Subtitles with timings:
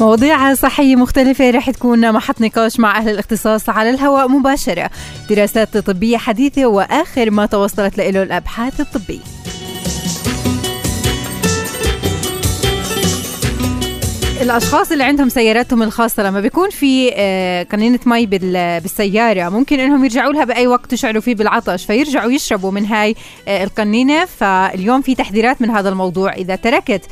[0.00, 4.90] مواضيع صحية مختلفة رح تكون محط نقاش مع أهل الاختصاص على الهواء مباشرة.
[5.30, 9.20] دراسات طبية حديثة وآخر ما توصلت له الأبحاث الطبية.
[14.40, 20.32] الأشخاص اللي عندهم سياراتهم الخاصة لما بيكون في آه، قنينة مي بالسيارة ممكن إنهم يرجعوا
[20.32, 23.14] لها بأي وقت يشعروا فيه بالعطش فيرجعوا يشربوا من هاي
[23.48, 24.24] آه، القنينة.
[24.24, 26.32] فاليوم في تحذيرات من هذا الموضوع.
[26.32, 27.02] إذا تركت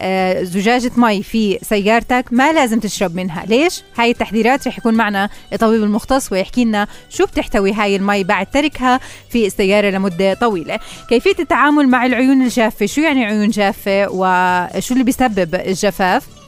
[0.00, 3.44] آه، زجاجة مي في سيارتك ما لازم تشرب منها.
[3.46, 8.46] ليش؟ هاي التحذيرات رح يكون معنا الطبيب المختص ويحكي لنا شو بتحتوي هاي المي بعد
[8.46, 10.78] تركها في السيارة لمدة طويلة.
[11.08, 16.39] كيفية التعامل مع العيون الجافة؟ شو يعني عيون جافة؟ وشو اللي بيسبب الجفاف؟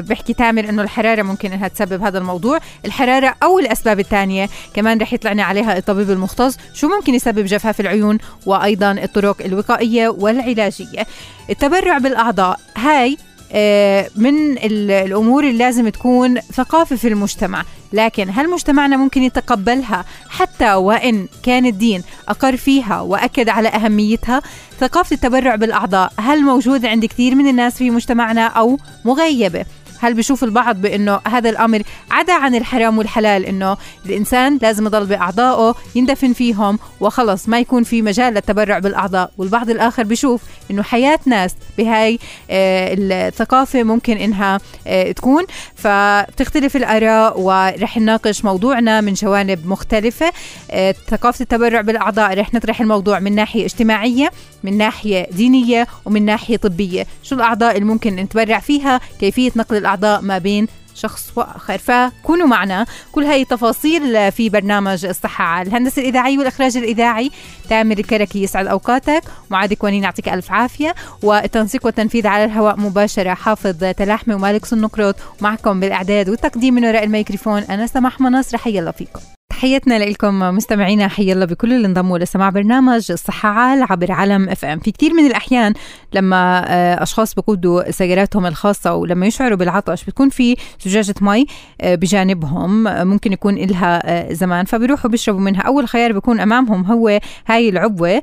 [0.00, 2.58] بحكي تامر إنه الحرارة ممكن إنها تسبب هذا الموضوع.
[2.84, 6.56] الحرارة أو الأسباب الثانية كمان رح يطلعني عليها الطبيب المختص.
[6.74, 11.06] شو ممكن يسبب جفاف العيون وأيضا الطرق الوقائية والعلاجية؟
[11.50, 12.60] التبرع بالأعضاء.
[12.76, 13.16] هاي
[13.52, 17.64] آه، من الأمور اللي لازم تكون ثقافة في المجتمع.
[17.92, 24.42] لكن هل مجتمعنا ممكن يتقبلها حتى وإن كان الدين أقر فيها وأكد على أهميتها؟
[24.80, 29.64] ثقافة التبرع بالأعضاء هل موجودة عند كثير من الناس في مجتمعنا أو مغيبة؟
[30.00, 35.74] هل بشوف البعض بأنه هذا الأمر عدا عن الحرام والحلال إنه الإنسان لازم يضل بأعضائه
[35.94, 39.30] يندفن فيهم وخلص ما يكون في مجال للتبرع بالأعضاء.
[39.38, 42.18] والبعض الآخر بشوف إنه حياة ناس بهاي
[42.50, 45.44] آه الثقافة ممكن إنها آه تكون.
[45.74, 50.32] فبتختلف الآراء ورح نناقش موضوعنا من جوانب مختلفة.
[50.70, 54.30] آه ثقافة التبرع بالأعضاء رح نطرح الموضوع من ناحية اجتماعية
[54.64, 57.06] من ناحية دينية ومن ناحية طبية.
[57.22, 61.78] شو الأعضاء اللي ممكن نتبرع فيها كيفية نقل الأعضاء ما بين شخص وآخر.
[61.78, 67.30] فكونوا معنا كل هاي التفاصيل في برنامج الصحة على الهندسة الإذاعية والإخراج الإذاعي.
[67.68, 69.22] تامر الكركي يسعد أوقاتك.
[69.50, 70.94] معاذ كوانين يعطيك ألف عافية.
[71.22, 77.62] والتنسيق والتنفيذ على الهواء مباشرة حافظ تلاحمي ومالك سنقروت ومعكم بالإعداد والتقديم من وراء الميكروفون
[77.62, 78.58] أنا سماح مناصر.
[78.58, 79.20] حي الله فيكم.
[79.60, 84.78] تحياتنا لكم مستمعينا حي الله بكل اللي انضموا لسماع برنامج الصحة عال عبر علم FM
[84.78, 85.74] في كثير من الأحيان
[86.14, 91.46] لما آه، أشخاص بقودوا سياراتهم الخاصة ولما يشعروا بالعطش بتكون في زجاجة مي
[91.80, 95.62] آه، بجانبهم ممكن يكون إلها آه، زمان فبيروحوا بيشربوا منها.
[95.62, 98.22] أول خيار بيكون أمامهم هو هاي العبوة.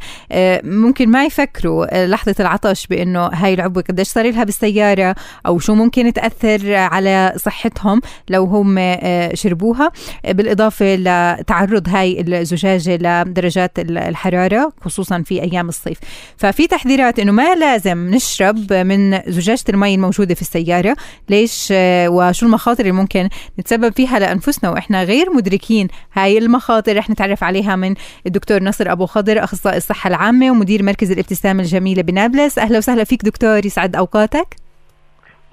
[0.63, 5.15] ممكن ما يفكروا لحظة العطش بأنه هاي العبوة قديش صار لها بالسيارة
[5.45, 8.97] أو شو ممكن تأثر على صحتهم لو هم
[9.33, 9.91] شربوها.
[10.23, 15.97] بالإضافة ل تعرض هاي الزجاجة لدرجات الحرارة خصوصا في أيام الصيف.
[16.37, 20.95] ففي تحذيرات أنه ما لازم نشرب من زجاجة المي الموجودة في السيارة.
[21.29, 21.67] ليش؟
[22.07, 23.29] وشو المخاطر اللي ممكن
[23.59, 26.97] نتسبب فيها لأنفسنا؟ وإحنا غير مدركين هاي المخاطر.
[26.97, 27.95] رح نتعرف عليها من
[28.25, 32.59] الدكتور نصر أبو خضر أخصائي الصحة العامة ومدير مركز الابتسامة الجميلة بنابلس.
[32.59, 34.66] أهلا وسهلا فيك دكتور يسعد أوقاتك.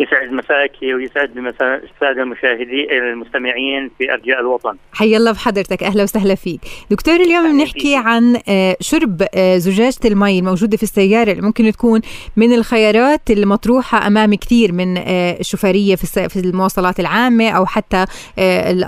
[0.01, 4.77] يسعد مساك ويسعد الساده المشاهدين المستمعين في أرجاء الوطن.
[4.93, 6.61] حي الله بحضرتك أهلا وسهلا فيك.
[6.91, 12.01] دكتور اليوم بنحكي عن آه، شرب آه، زجاجة المي الموجودة في السيارة اللي ممكن تكون
[12.37, 18.05] من الخيارات المطروحة أمام كثير من آه، الشوفيريه في في المواصلات العامة أو حتى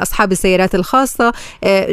[0.02, 1.32] اصحاب السيارات الخاصة،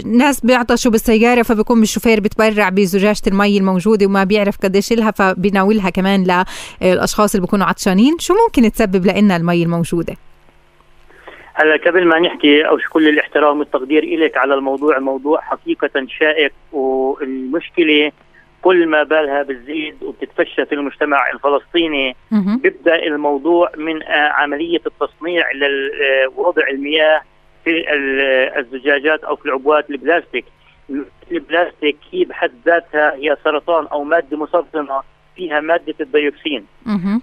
[0.06, 6.46] ناس بيعطشوا بالسيارة فبكون الشوفير بتبرع بزجاجة المي الموجودة وما بيعرف قديش لها فبيناولها كمان
[6.82, 10.16] للاشخاص اللي بيكونوا عطشانين، شو ممكن تسبب تجيب لنا المي الموجودة؟
[11.54, 18.12] هلا قبل ما نحكي أو كل الاحترام والتقدير لك على الموضوع الموضوع حقيقة شائك والمشكلة
[18.62, 27.22] كل ما بالها بتزيد وبتتفشى في المجتمع الفلسطيني بيبدأ الموضوع من عملية التصنيع لوضع المياه
[27.64, 27.86] في
[28.60, 30.46] الزجاجات أو في العبوات البلاستيك.
[31.32, 35.02] البلاستيك هي بحد ذاتها هي سرطان أو مادة مسرطنه
[35.36, 36.66] فيها مادة الديوكسين.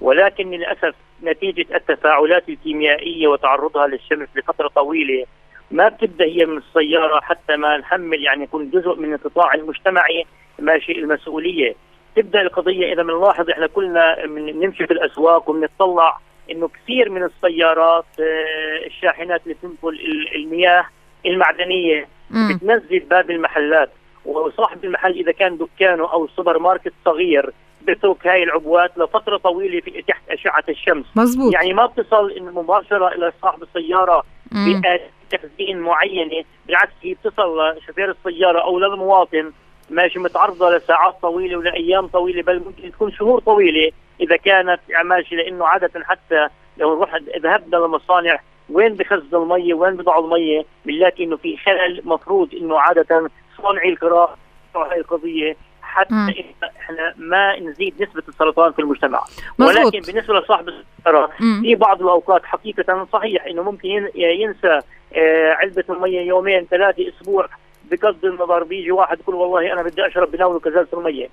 [0.01, 5.27] ولكن للأسف نتيجة التفاعلات الكيميائية وتعرضها للشمس لفترة طويلة
[5.71, 10.25] ما بتبدأ هي من السيارة حتى ما نحمل يعني يكون جزء من القطاع المجتمعي
[10.59, 11.75] ماشي المسؤولية.
[12.17, 16.19] تبدأ القضية إذا بنلاحظ إحنا كلنا بنمشي في الأسواق وبنطلع
[16.51, 20.01] إنه كثير من السيارات آه، الشاحنات اللي تنقل
[20.35, 20.85] المياه
[21.27, 22.09] المعدنية
[22.56, 23.91] بتنزل باب المحلات.
[24.25, 30.03] وصاحب المحل إذا كان دكانه أو سوبر ماركت صغير بترك هاي العبوات لفترة طويلة في
[30.03, 31.06] تحت أشعة الشمس.
[31.17, 31.53] مزبوط.
[31.55, 35.00] يعني ما بتصل مباشرة إلى صاحب السيارة بآلة
[35.31, 39.53] تخزين معينة بالعكس هي بتصل لشوفير السيارة أو للمواطن
[39.91, 43.91] ماشي متعرضة لساعات طويلة ولأيام طويلة بل ممكن تكون شهور طويلة
[44.21, 46.49] إذا كانت ماشي لأنه عادة حتى
[46.79, 48.41] لو رحت ذهبنا لمصانع
[48.71, 53.31] وين بخزنوا المية وين بضعوا المية بنلاقي إنه في خلل مفروض إنه عادة
[53.62, 54.37] صانعي القراءه
[54.77, 55.56] هاي القضية.
[55.91, 56.45] حتى.
[56.81, 59.23] إحنا ما نزيد نسبة السرطان في المجتمع.
[59.59, 59.85] مزبوط.
[59.85, 61.31] ولكن بالنسبة لصاحب السياره
[61.63, 64.81] في بعض الأوقات حقيقة صحيح إنه ممكن ينسى
[65.15, 67.49] آه، علبة المية يومين ثلاثة أسبوع
[67.91, 71.29] بقصد النظر بيجي واحد يقول والله أنا بدي أشرب بناوله كزازه المية.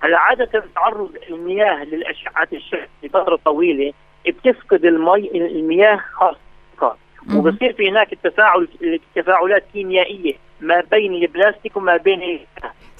[0.00, 3.92] هلا عادة تعرض المياه للأشعة الشمس لفترة طويلة
[4.26, 6.50] بتفقد المي المياه خاصة.
[7.36, 8.68] وبصير في هناك التفاعل
[9.14, 12.40] تفاعلات كيميائية ما بين البلاستيك وما بين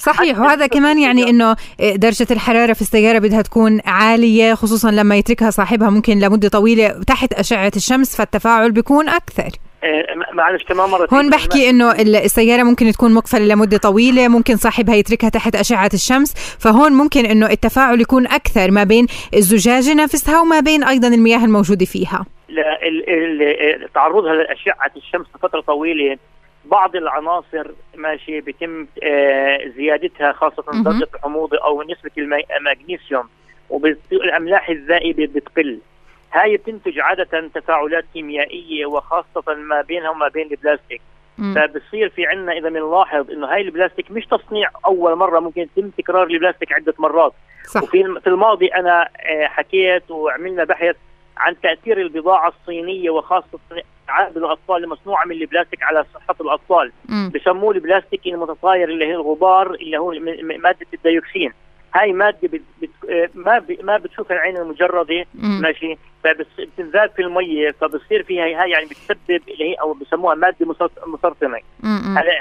[0.00, 0.38] صحيح.
[0.38, 5.91] وهذا كمان يعني إنه درجة الحرارة في السيارة بدها تكون عالية خصوصا لما يتركها صاحبها
[5.91, 9.49] ممكن لمدة طويلة تحت أشعة الشمس فالتفاعل بيكون أكثر.
[9.85, 14.94] إيه، معلش كمان مرة هون بحكي إنه السيارة ممكن تكون مقفلة لمدة طويلة ممكن صاحبها
[14.94, 20.61] يتركها تحت أشعة الشمس فهون ممكن إنه التفاعل يكون أكثر ما بين الزجاجة نفسها وما
[20.61, 22.26] بين أيضا المياه الموجودة فيها.
[22.49, 22.79] لا
[23.94, 26.17] تعرضها لأشعة الشمس لفترة طويلة.
[26.70, 32.11] بعض العناصر ماشي بيتم آه، زيادتها خاصة درجة الحموضة أو نسبة
[32.61, 33.28] المغنيسيوم
[33.70, 35.78] والأملاح الذائبة بتقل.
[36.32, 41.00] هاي بتنتج عادة تفاعلات كيميائية وخاصة ما بينها وما بين البلاستيك.
[41.55, 46.26] فبصير في عندنا إذا بنلاحظ إنه هاي البلاستيك مش تصنيع أول مرة ممكن يتم تكرار
[46.26, 47.32] البلاستيك عدة مرات.
[47.66, 47.82] صح.
[47.82, 50.96] وفي في الماضي أنا آه، حكيت وعملنا بحث
[51.37, 53.58] عن تأثير البضاعة الصينية وخاصة
[54.11, 56.93] ألعاب الأطفال المصنوعه من البلاستيك على صحة الأطفال.
[57.35, 60.12] بسموه البلاستيك المتطاير اللي هي الغبار اللي هو
[60.43, 61.53] مادة الديوكسين.
[61.95, 62.91] هاي مادة بت بت
[63.35, 65.25] ما ب ما بتشوفها العين المجردة
[65.61, 70.67] ماشي؟ فبتنذاب في المية فبصير فيها هاي يعني بتسبب اللي هي أو بسموها مادة
[71.07, 71.59] مسرطنه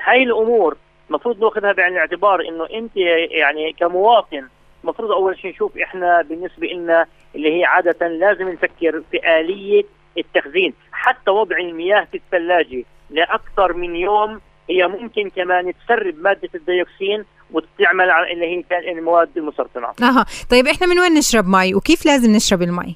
[0.03, 0.77] هاي الأمور
[1.09, 2.97] المفروض ناخذها بعين الاعتبار إنه أنت
[3.31, 4.47] يعني كمواطن
[4.83, 7.05] المفروض أول شيء نشوف إحنا بالنسبة لنا
[7.35, 9.83] اللي هي عادة لازم نفكر في آلية
[10.19, 17.25] التخزين حتى وضع المياه في الثلاجة لأكثر من يوم هي ممكن كمان تسرب مادة الديوكسين
[17.51, 19.87] وتعمل على اللي هي المواد المسرطنه.
[20.01, 22.95] أها، طيب إحنا من وين نشرب مي وكيف لازم نشرب المي؟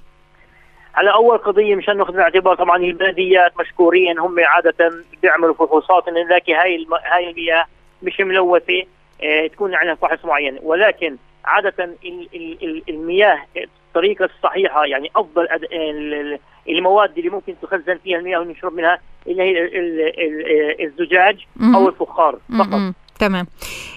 [0.96, 6.54] على أول قضية مشان نأخذ بالاعتبار طبعا البلديات مشكورين هم عادة بيعملوا فحوصات انه نلاقي
[6.54, 6.94] هاي الم...
[6.94, 7.66] هاي المياه
[8.04, 8.84] مش ملوثة
[9.24, 12.28] آه تكون عندها فحص معين ولكن عادة ال...
[12.64, 12.82] ال...
[12.90, 13.40] المياه
[13.94, 15.68] الطريقة الصحيحة يعني أفضل أد...
[16.70, 21.46] المواد اللي ممكن تخزن فيها المياه ونشرب منها اللي هي الزجاج
[21.76, 22.94] أو الفخار فقط.
[23.28, 23.48] تمام.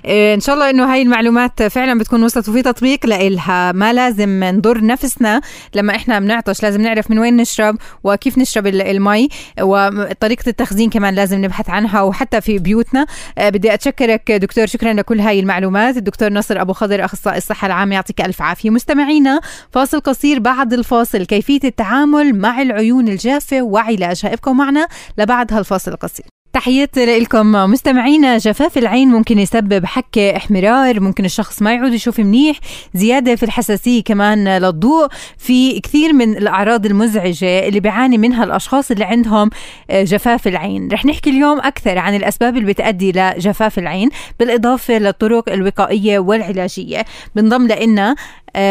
[0.04, 3.72] إيه إن شاء الله إنه هاي المعلومات فعلا بتكون وصلت وفي تطبيق لإلها.
[3.72, 5.40] ما لازم نضر نفسنا
[5.74, 9.28] لما إحنا بنعطش لازم نعرف من وين نشرب وكيف نشرب المي
[9.60, 13.06] وطريقة التخزين كمان لازم نبحث عنها وحتى في بيوتنا.
[13.38, 15.96] إيه بدي أتشكرك دكتور شكرا لكل هاي المعلومات.
[15.96, 18.70] الدكتور نصر أبو خضر أخصائي الصحة العامة يعطيك ألف عافية.
[18.70, 19.40] مستمعينا
[19.72, 21.24] فاصل قصير بعد الفاصل.
[21.24, 24.88] كيفية التعامل مع العيون الجافة وعلاجها؟ ابقوا معنا
[25.18, 26.35] لبعد هالفاصل القصير.
[26.56, 32.56] تحياتي لكم مستمعينا جفاف العين ممكن يسبب حكة احمرار ممكن الشخص ما يعود يشوف منيح.
[32.94, 35.08] زيادة في الحساسية كمان للضوء.
[35.38, 39.50] في كثير من الأعراض المزعجة اللي بيعاني منها الأشخاص اللي عندهم
[39.90, 40.88] آه، جفاف العين.
[40.92, 44.08] رح نحكي اليوم أكثر عن الأسباب اللي بتأدي لجفاف العين
[44.40, 47.04] بالإضافة للطرق الوقائية والعلاجية.
[47.34, 48.16] بنضم لنا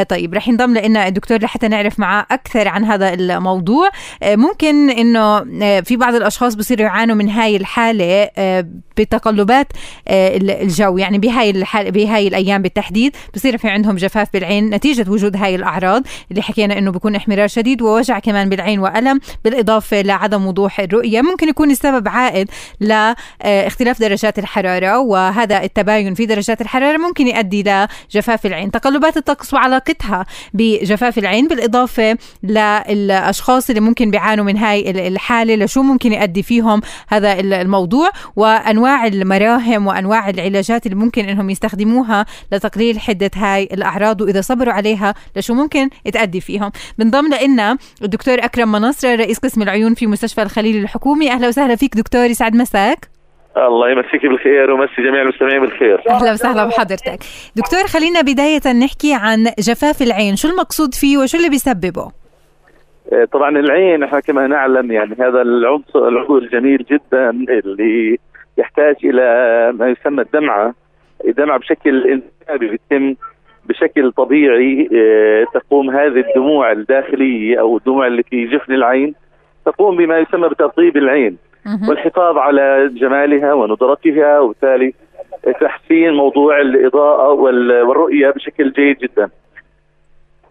[0.10, 3.90] طيب رح ينضم لنا الدكتور لحتى نعرف معاه أكثر عن هذا الموضوع.
[4.24, 8.66] آه ممكن إنه آه في بعض الأشخاص بصيروا يعانوا من هاي الحالة آه
[8.98, 9.68] بتقلبات
[10.08, 10.98] آه الجو.
[10.98, 16.04] يعني بهاي الحال بهاي الأيام بالتحديد بصير في عندهم جفاف بالعين نتيجة وجود هاي الأعراض
[16.32, 21.22] اللي حكينا إنه بيكون احمرار شديد ووجع كمان بالعين وألم بالإضافة لعدم وضوح الرؤية.
[21.22, 22.50] ممكن يكون السبب عائد
[22.80, 27.64] لاختلاف درجات الحرارة وهذا التباين في درجات الحرارة ممكن يؤدي
[28.12, 28.72] لجفاف العين.
[28.72, 35.82] تقلبات الطقس وعلى علاقتها بجفاف العين بالإضافة للأشخاص اللي ممكن بيعانوا من هاي الحالة لشو
[35.82, 43.32] ممكن يؤدي فيهم هذا الموضوع وأنواع المراهم وأنواع العلاجات اللي ممكن إنهم يستخدموها لتقليل حدة
[43.36, 46.72] هاي الأعراض وإذا صبروا عليها لشو ممكن تأدي فيهم.
[46.98, 51.96] بنضم لنا الدكتور أكرم منصر رئيس قسم العيون في مستشفى الخليل الحكومي أهلا وسهلا فيك
[51.96, 53.15] دكتور يسعد مساك.
[53.58, 56.02] الله يمسيك بالخير ومسي جميع المستمعين بالخير.
[56.10, 57.20] أهلا وسهلا بحضرتك.
[57.56, 60.36] دكتور خلينا بداية نحكي عن جفاف العين.
[60.36, 62.12] شو المقصود فيه وشو اللي بيسببه؟
[63.12, 68.18] إيه، طبعا العين إحنا كما نعلم يعني هذا العنصر العضو الجميل جدا اللي
[68.58, 69.24] يحتاج إلى
[69.80, 70.74] ما يسمى الدمعة.
[71.28, 73.16] الدمعة بشكل انسيابي بيتم
[73.66, 79.16] بشكل طبيعي آه، تقوم هذه الدموع الداخلية أو الدموع اللي في جفن العين
[79.66, 81.38] تقوم بما يسمى بترطيب العين.
[81.90, 84.94] والحفاظ على جمالها ونضرتها وبالتالي
[85.62, 89.30] تحسين موضوع الإضاءة والرؤية بشكل جيد جدا.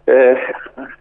[0.09, 0.37] آه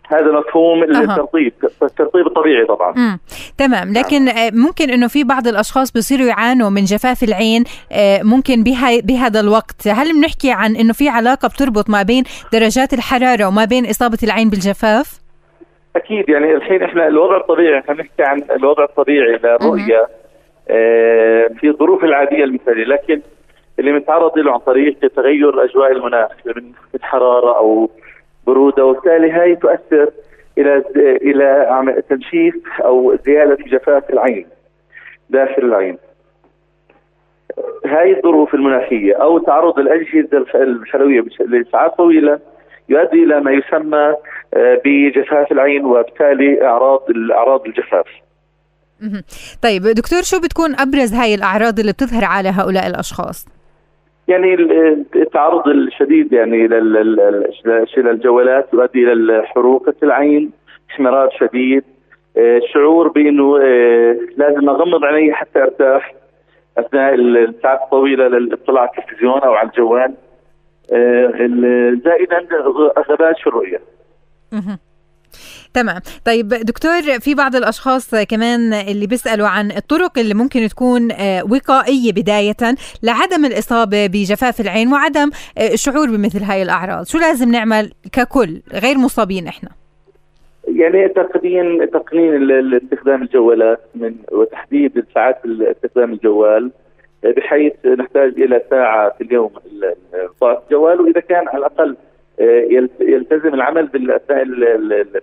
[0.09, 0.83] هذا مفهوم.
[0.83, 1.52] الترطيب
[1.83, 3.18] الترطيب الطبيعي طبعا مم.
[3.59, 8.62] تمام لكن آه ممكن إنه في بعض الأشخاص بيصيروا يعانوا من جفاف العين آه ممكن
[8.62, 13.64] بها بهذا الوقت هل بنحكي عن إنه في علاقة بتربط ما بين درجات الحرارة وما
[13.64, 15.23] بين إصابة العين بالجفاف
[15.96, 20.06] أكيد يعني الحين إحنا الوضع الطبيعي إحنا نحكي عن الوضع الطبيعي للرؤيه
[20.68, 23.20] آه في الظروف العادية المثالية لكن
[23.78, 26.72] اللي متعرض له عن طريق تغير أجواء المناخ من
[27.02, 27.90] حرارة أو
[28.46, 30.10] برودة وبالتالي هاي تؤثر
[30.58, 34.46] إلى إلى تنشيف أو زيادة جفاف العين
[35.30, 35.98] داخل العين.
[37.86, 42.38] هاي الظروف المناخية أو تعرض الأجهزة الحلويه لساعات طويلة
[42.88, 44.14] يؤدي إلى ما يسمى
[44.54, 48.06] آه، بجفاف العين وبالتالي أعراض أعراض الجفاف.
[49.62, 53.46] طيب دكتور شو بتكون أبرز هاي الأعراض اللي بتظهر على هؤلاء الأشخاص؟
[54.28, 54.54] يعني
[55.16, 56.68] التعرض الشديد يعني
[57.96, 60.50] للجوالات يؤدي إلى حروقة العين
[60.90, 61.84] احمرار شديد
[62.36, 66.14] آه، شعور بإنه آه، لازم أغمض عيني حتى أرتاح
[66.78, 70.14] أثناء الساعات الطويله للاطلاع على التلفزيون أو على الجوال
[72.04, 72.46] زائدا
[73.10, 73.80] غباء في الرؤيه
[75.74, 76.00] تمام.
[76.24, 82.12] طيب دكتور في بعض الأشخاص كمان اللي بيسألوا عن الطرق اللي ممكن تكون آه، وقائية
[82.12, 87.06] بداية لعدم الإصابة بجفاف العين وعدم آه، الشعور بمثل هاي الأعراض.
[87.06, 89.68] شو لازم نعمل ككل غير مصابين إحنا؟
[90.68, 96.70] يعني تقنين تقنين استخدام الجوالات من وتحديد ساعات استخدام الجوال.
[97.24, 99.50] بحيث نحتاج إلى ساعة في اليوم
[100.44, 101.96] الجوال واذا كان على الأقل
[102.40, 104.42] آه، يلتزم العمل باثناء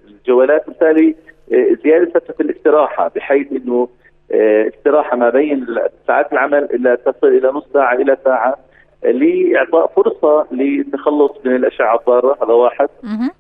[0.10, 1.16] الجوالات وبالتالي
[1.54, 3.88] آه، زيادة فترة الاستراحة بحيث إنه
[4.32, 5.66] آه، استراحة ما بين
[6.08, 8.56] ساعات العمل إلى تصل إلى نص ساعة إلى ساعة
[9.04, 12.38] لإعطاء فرصة للتخلص من الأشعة الضارة.
[12.44, 12.90] هذا واحد.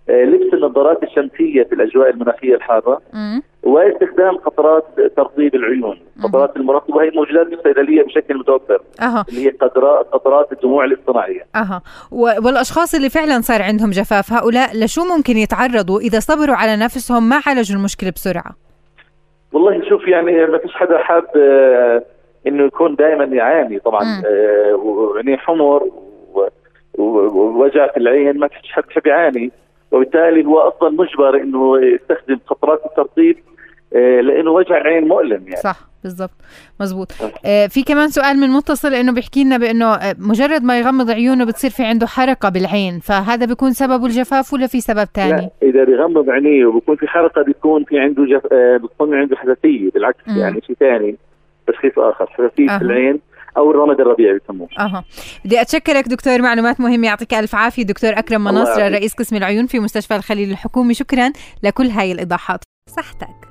[0.10, 3.02] لبس النظارات الشمسية في الأجواء المناخية الحارة.
[3.64, 4.86] واستخدام قطرات
[5.18, 6.00] ترطيب العيون.
[6.24, 9.26] قطرات المرطبه وهي موجودات في الصيدليه بشكل متوفر أه.
[9.30, 11.46] اللي هي قطرات قطرات الدموع الاصطناعية.
[11.56, 11.82] أها.
[12.12, 17.42] والأشخاص اللي فعلا صار عندهم جفاف هؤلاء لشو ممكن يتعرضوا إذا صبروا على نفسهم ما
[17.46, 18.56] عالجوا المشكلة بسرعة؟
[19.54, 22.04] والله شوف يعني ما فيش حدا حاب آه
[22.48, 25.90] إنه يكون دائما يعاني طبعا آه وعينيه حمر
[26.98, 29.52] ووجع في العين ما فيش حد بحب يعاني.
[29.92, 33.38] وبالتالي هو أصلا مجبر إنه يستخدم قطرات الترطيب
[34.00, 35.62] لأنه وجع العين مؤلم يعني.
[35.62, 36.32] صح بالضبط.
[36.80, 37.12] مزبوط
[37.46, 37.68] آه.
[37.68, 41.70] في كمان سؤال من متصل إنه بيحكي لنا بإنه آه، مجرد ما يغمض عيونه بتصير
[41.70, 46.66] في عنده حرقة بالعين فهذا بيكون سببه الجفاف ولا في سبب ثاني؟ إذا بيغمض عينيه
[46.66, 48.54] وبكون في حرقة بيكون في عنده جف...
[48.54, 50.38] آه بتكون عنده حساسية بالعكس م.
[50.38, 51.16] يعني شيء ثاني
[51.68, 52.78] تشخيص آخر حساسية أه.
[52.78, 53.20] في العين
[53.58, 55.04] أو الرمد الربيعي بسموه أها.
[55.46, 57.84] بدي اتشكرك دكتور معلومات مهمة يعطيك ألف عافية.
[57.84, 61.32] دكتور أكرم مناصر رئيس قسم العيون في مستشفى الخليل الحكومي شكرا
[61.64, 62.60] لكل هاي الإيضاحات.
[62.90, 63.51] صحتك.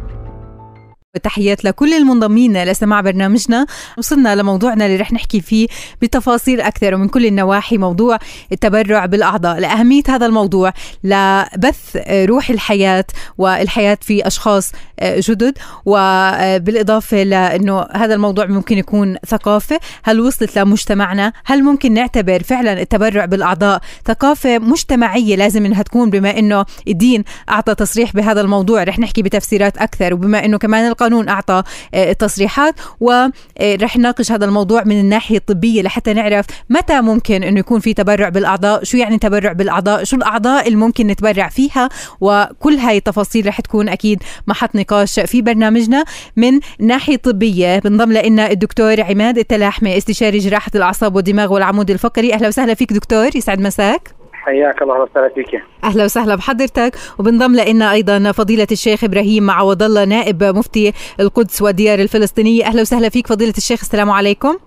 [1.21, 3.65] وتحيات لكل المنضمين لسماع برنامجنا.
[3.97, 5.67] وصلنا لموضوعنا اللي رح نحكي فيه
[6.01, 8.17] بتفاصيل أكثر ومن كل النواحي موضوع
[8.51, 9.59] التبرع بالأعضاء.
[9.59, 13.05] لأهمية هذا الموضوع لبث روح الحياة
[13.37, 14.71] والحياة في أشخاص
[15.03, 19.79] جدد وبالإضافة لأنه هذا الموضوع ممكن يكون ثقافة.
[20.03, 26.39] هل وصلت لمجتمعنا؟ هل ممكن نعتبر فعلا التبرع بالأعضاء ثقافة مجتمعية لازم إنها تكون؟ بما
[26.39, 30.13] إنه الدين أعطى تصريح بهذا الموضوع رح نحكي بتفسيرات أكثر.
[30.13, 36.13] وبما إنه كمان القانون أعطى آه، تصريحات ورح نناقش هذا الموضوع من الناحية الطبية لحتى
[36.13, 40.77] نعرف متى ممكن إنه يكون في تبرع بالأعضاء شو يعني تبرع بالأعضاء شو الأعضاء اللي
[40.77, 41.89] ممكن نتبرع فيها
[42.21, 46.03] وكل هاي التفاصيل رح تكون أكيد محط نقاش في برنامجنا.
[46.35, 52.33] من ناحية طبية بنضم لنا الدكتور عماد التلاحمي استشاري جراحة الأعصاب والدماغ والعمود الفقري.
[52.33, 54.20] أهلا وسهلا فيك دكتور يسعد مساك.
[54.41, 55.61] حياك الله وسهلا فيك.
[55.83, 61.99] أهلا وسهلا بحضرتك وبنضم لنا أيضا فضيلة الشيخ إبراهيم معوض الله نائب مفتي القدس والديار
[61.99, 62.65] الفلسطينية.
[62.65, 64.57] أهلا وسهلا فيك فضيلة الشيخ السلام عليكم.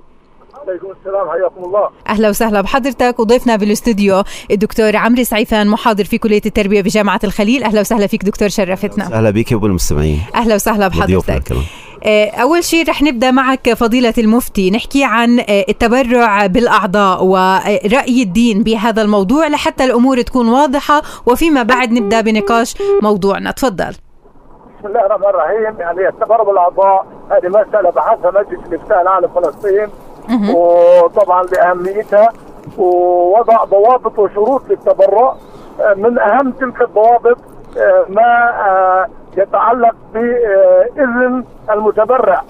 [0.69, 1.89] عليكم السلام حياكم الله.
[2.09, 7.65] أهلا وسهلا بحضرتك وضيفنا بالأستوديو الدكتور عمرو سعيفان محاضر في كلية التربية بجامعة الخليل.
[7.65, 9.05] أهلا وسهلا فيك دكتور شرفتنا.
[9.05, 11.57] أهلا بك وبالمستمعين أهلا وسهلا بحضرتك.
[12.43, 14.71] أول شيء رح نبدأ معك فضيلة المفتي.
[14.71, 21.93] نحكي عن آه، التبرع بالأعضاء ورأي الدين بهذا الموضوع لحتى الأمور تكون واضحة وفيما بعد
[21.93, 23.51] نبدأ بنقاش موضوعنا.
[23.51, 23.91] تفضل.
[24.79, 25.81] بسم الله الرحمن الرحيم.
[25.81, 29.89] يعني التبرع بالأعضاء هذه مسألة بحثها مجلس الافتاء العالم فلسطين
[30.55, 32.29] وطبعا لأهميتها.
[32.79, 35.35] ووضع ضوابط وشروط للتبرع.
[35.81, 37.39] آه، من أهم تلك الضوابط
[38.09, 42.43] ما يتعلق بإذن المتبرع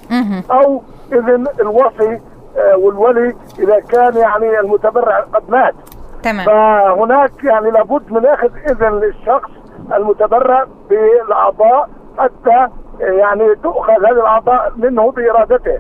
[0.51, 2.21] أو إذن الوصي
[2.57, 5.75] آه، والولي إذا كان يعني المتبرع قد مات.
[6.23, 6.47] تمام.
[6.47, 9.51] فهناك يعني لابد من أخذ إذن للشخص
[9.95, 11.89] المتبرع بالأعضاء
[12.19, 12.69] حتى
[13.01, 15.79] يعني تؤخذ هذه الأعضاء منه بإرادته.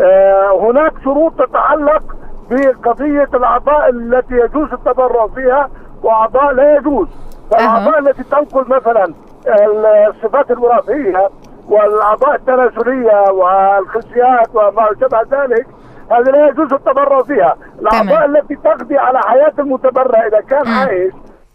[0.00, 2.02] آه هناك شروط تتعلق
[2.50, 5.70] بقضية الأعضاء التي يجوز التبرع فيها
[6.02, 7.08] وأعضاء لا يجوز.
[7.50, 9.14] فالأعضاء التي تنقل مثلا
[9.46, 11.28] الصفات الوراثية
[11.68, 15.66] والأعضاء التناسليه والخصيات وما شابه ذلك
[16.10, 17.56] هذه لا يجوز التبرع فيها.
[17.80, 21.12] الأعضاء التي تقضي على حياة المتبرع إذا كان عايش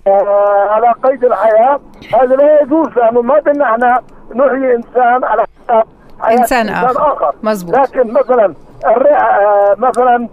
[0.08, 1.80] آه على قيد الحياة
[2.22, 4.00] هذا لا يجوز لأنه ما بدنا إحنا
[4.36, 5.84] نحيي إنسان على حساب
[6.20, 7.36] حياة إنسان, إنسان آخر, آخر.
[7.44, 7.76] مزبوط.
[7.76, 8.54] لكن مثلا
[8.86, 10.28] آه مثلا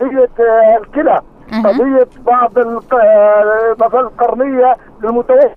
[0.00, 1.20] قضية آه الكلى.
[1.64, 5.54] قضية بعض آه، مثلا القرنية للمتوفي.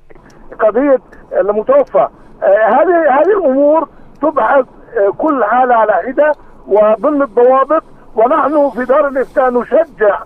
[0.60, 1.00] قضية
[1.40, 2.08] المتوفى.
[2.44, 3.88] آه، هذه هذه الأمور
[4.22, 4.66] تبحث
[4.98, 6.32] آه، كل حاله على حدة
[6.68, 7.84] وضمن الضوابط
[8.16, 10.20] ونحن في دار الإفتاء نشجع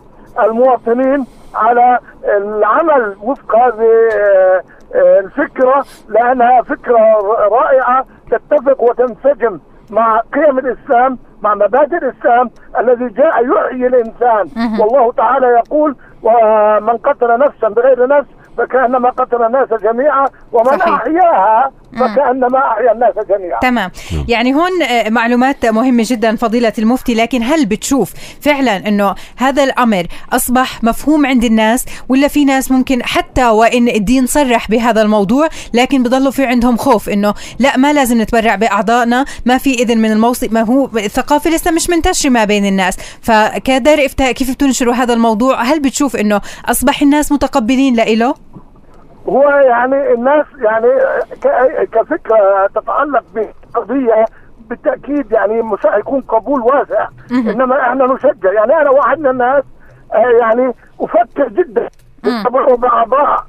[0.43, 1.25] المواطنين
[1.55, 4.63] على العمل وفق هذه آه،
[5.19, 6.97] الفكرة لأنها فكرة
[7.51, 12.49] رائعة تتفق وتنسجم مع قيم الإسلام مع مبادئ الإسلام
[12.79, 14.47] الذي جاء يحيي الإنسان.
[14.79, 20.87] والله تعالى يقول ومن قتل نفسا بغير نفس فكأنما قتل الناس جميعا ومن صحيح.
[20.87, 23.59] أحياها فكأنما أحيا الناس جميعا.
[23.59, 23.91] تمام.
[24.27, 30.05] يعني هون آه، معلومات مهمة جدا فضيلة المفتي لكن هل بتشوف فعلا إنه هذا الأمر
[30.33, 36.03] أصبح مفهوم عند الناس ولا في ناس ممكن حتى وإن الدين صرح بهذا الموضوع لكن
[36.03, 40.47] بضلوا في عندهم خوف إنه لا ما لازم نتبرع بأعضائنا ما في إذن من الموصي
[40.47, 42.97] ما هو الثقافة لسه مش منتشرة ما بين الناس.
[43.21, 48.42] فكدار إفتاء كيف بتنشروا هذا الموضوع؟ هل بتشوف إنه أصبح الناس متقبلين لإله؟
[49.29, 50.87] هو يعني الناس يعني
[51.91, 54.25] كفكرة تتعلق بقضية
[54.69, 57.07] بالتأكيد يعني مش يكون قبول واسع.
[57.31, 58.51] إنما إحنا نشجع.
[58.51, 59.63] يعني أنا واحد من الناس
[60.13, 61.89] آه، يعني أفكر جدا.
[62.75, 63.45] باعضاء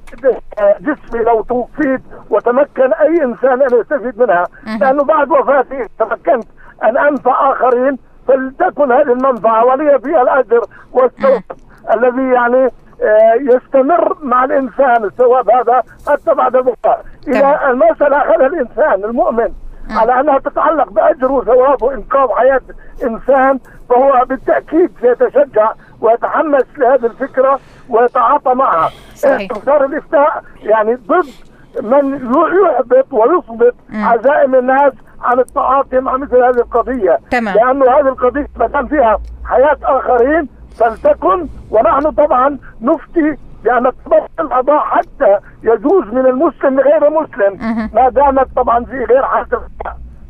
[0.80, 4.44] جسمي لو توفيت وتمكن أي إنسان أن يستفيد منها.
[4.80, 6.44] لأنه بعد وفاتي تمكنت
[6.84, 10.60] أن أنفع آخرين فلتكن هذه المنفعة ولي فيها الأجر
[10.92, 11.42] والثواب
[11.94, 12.70] الذي يعني
[13.40, 19.52] يستمر مع الإنسان الثواب هذا حتى بعد الوفاه اذا المساله اخذها الإنسان المؤمن.
[19.90, 22.60] على انها تتعلق بأجر وثواب وإنقاذ حياة
[23.04, 28.90] إنسان فهو بالتأكيد سيتشجع ويتحمس لهذه الفكرة ويتعاطى معها.
[29.14, 29.50] صحيح.
[29.68, 31.26] الإفتاء يعني ضد
[31.82, 32.14] من
[32.64, 37.18] يحبط ويثبت عزائم الناس عن التعاطي مع مثل هذه القضية.
[37.30, 37.54] تمام.
[37.54, 44.78] لأنه هذه القضية ما دام فيها حياة آخرين فلتكن ونحن طبعا نفتي بأن تبطل القضاء
[44.78, 47.58] حتى يجوز من المسلم لغير المسلم
[47.94, 49.54] ما دامت طبعا في غير حد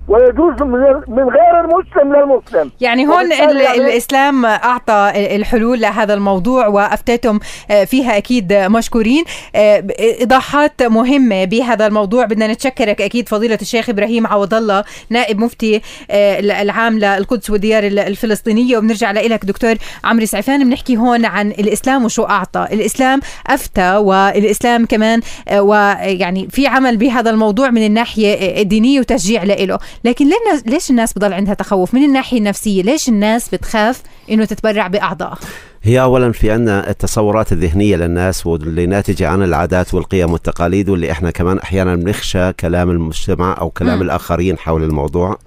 [0.09, 0.63] ويجوز
[1.09, 2.71] من غير المسلم للمسلم.
[2.81, 7.39] يعني هون يعني الإسلام أعطى الحلول لهذا الموضوع وأفتيتم
[7.71, 9.25] آه، فيها أكيد مشكورين.
[9.55, 12.25] آه، إيضاحات مهمة بهذا الموضوع.
[12.25, 18.79] بدنا نتشكرك أكيد فضيلة الشيخ إبراهيم عوض الله نائب مفتي آه، العام للقدس والديار الفلسطينية.
[18.79, 22.67] وبنرجع لك دكتور عمرو سعفان بنحكي هون عن الإسلام وشو أعطى.
[22.73, 25.21] الإسلام أفتى والإسلام كمان
[25.59, 30.27] ويعني في عمل بهذا الموضوع من الناحية الدينية وتشجيع له لكن
[30.67, 35.39] ليش الناس بضل عندها تخوف؟ من الناحية النفسية ليش الناس بتخاف إنه تتبرع بأعضاء؟
[35.83, 41.31] هي اولا في عندنا التصورات الذهنية للناس واللي ناتجه عن العادات والقيم والتقاليد واللي إحنا
[41.31, 44.03] كمان أحيانا بنخشى كلام المجتمع أو كلام م.
[44.03, 45.39] الآخرين حول الموضوع.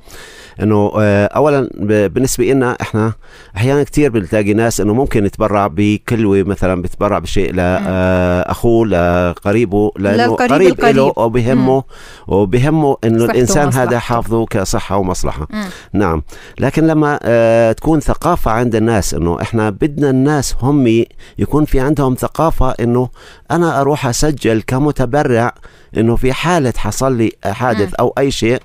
[0.61, 1.69] إنه آه، اولا
[2.07, 3.13] بالنسبة لنا إحنا
[3.57, 10.35] أحيانا كثير بنلاقي ناس إنه ممكن يتبرع بكلوة مثلا بتبرع بشيء لاخوه آه، لقريبه لأنه
[10.35, 11.83] قريب له وبهمه
[12.27, 15.47] وبهمه إنه الإنسان هذا حافظه كصحة ومصلحة.
[15.49, 15.65] مم.
[15.93, 16.23] نعم.
[16.59, 21.03] لكن لما آه تكون ثقافة عند الناس إنه إحنا بدنا الناس هم
[21.39, 23.09] يكون في عندهم ثقافة إنه
[23.51, 25.53] أنا أروح أسجل كمتبرع
[25.97, 28.59] إنه في حالة حصل لي حادث أو أي شيء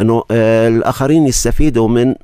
[0.00, 2.14] إنه آه، الآخرين يستفيدوا من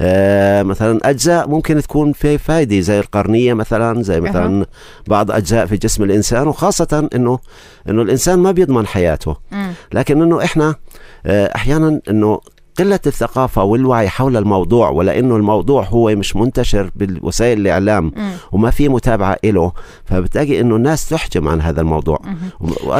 [0.00, 4.66] آه مثلا أجزاء ممكن تكون في فايدة زي القرنية مثلا زي مثلا.
[5.06, 7.38] بعض أجزاء في جسم الإنسان وخاصة إنه
[7.88, 9.36] إنه الإنسان ما بيضمن حياته.
[9.92, 10.74] لكن إنه إحنا
[11.26, 12.40] آه، أحيانا إنه
[12.78, 18.12] قلة الثقافة والوعي حول الموضوع ولأنه الموضوع هو مش منتشر بالوسائل الإعلام.
[18.52, 19.72] وما في متابعة له
[20.04, 22.20] فبتلاقي أنه الناس تحجم عن هذا الموضوع.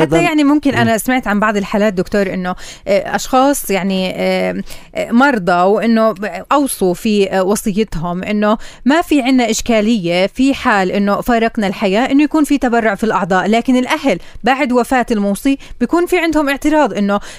[0.00, 2.54] حتى يعني ممكن أنا سمعت عن بعض الحالات دكتور إنه
[2.88, 4.62] آه، أشخاص يعني آه،
[4.94, 6.14] آه، مرضى وإنه
[6.52, 12.44] أوصوا في وصيتهم إنه ما في عنا إشكالية في حال إنه فارقنا الحياة إنه يكون
[12.44, 16.92] في تبرع في الأعضاء لكن الأهل بعد وفاة الموصي بيكون في عندهم اعتراض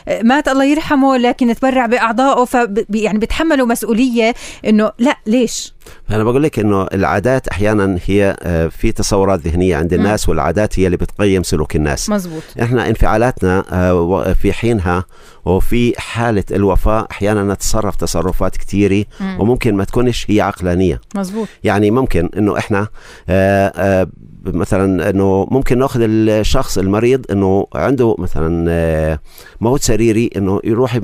[0.07, 1.85] آه، مات الله يرحمه لكن تبرع
[2.27, 4.33] باعضائه ف يعني بيتحملوا مسؤولية
[4.65, 5.73] إنه لا ليش؟
[6.09, 10.85] أنا بقول لك إنه العادات أحيانا هي آه، في تصورات ذهنية عند الناس والعادات هي
[10.85, 12.09] اللي بتقيم سلوك الناس.
[12.09, 15.05] مزبوط إحنا انفعالاتنا آه، في حينها
[15.45, 19.37] وفي حالة الوفاة أحيانا نتصرف تصرفات كثيرة مم.
[19.39, 21.01] وممكن ما تكونش هي عقلانية.
[21.15, 22.87] مزبوط يعني ممكن إنه إحنا
[23.29, 24.07] آه،
[24.55, 29.19] مثلا إنه ممكن نأخذ الشخص المريض إنه عنده مثلا آه،
[29.61, 30.95] موت سريري إنه يروح